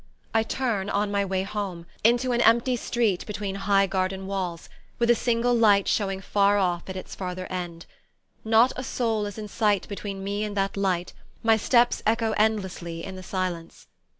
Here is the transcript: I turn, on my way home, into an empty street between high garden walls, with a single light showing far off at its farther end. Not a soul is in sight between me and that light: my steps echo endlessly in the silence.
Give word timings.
I 0.33 0.41
turn, 0.41 0.89
on 0.89 1.11
my 1.11 1.23
way 1.23 1.43
home, 1.43 1.85
into 2.03 2.31
an 2.31 2.41
empty 2.41 2.75
street 2.75 3.23
between 3.27 3.53
high 3.53 3.85
garden 3.85 4.25
walls, 4.25 4.67
with 4.97 5.11
a 5.11 5.13
single 5.15 5.53
light 5.53 5.87
showing 5.87 6.21
far 6.21 6.57
off 6.57 6.89
at 6.89 6.95
its 6.95 7.13
farther 7.13 7.45
end. 7.51 7.85
Not 8.43 8.73
a 8.75 8.83
soul 8.83 9.27
is 9.27 9.37
in 9.37 9.47
sight 9.47 9.87
between 9.87 10.23
me 10.23 10.43
and 10.43 10.57
that 10.57 10.75
light: 10.75 11.13
my 11.43 11.55
steps 11.55 12.01
echo 12.03 12.31
endlessly 12.31 13.03
in 13.05 13.15
the 13.15 13.21
silence. 13.21 13.85